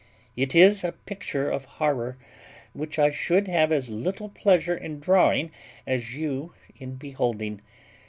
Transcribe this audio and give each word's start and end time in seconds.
It 0.35 0.55
is 0.55 0.83
a 0.83 0.93
picture 0.93 1.47
of 1.51 1.65
horror, 1.77 2.17
which 2.73 2.97
I 2.97 3.11
should 3.11 3.47
have 3.47 3.71
as 3.71 3.87
little 3.87 4.29
pleasure 4.29 4.75
in 4.75 4.99
drawing 4.99 5.51
as 5.85 6.15
you 6.15 6.55
in 6.77 6.95
beholding. 6.95 7.61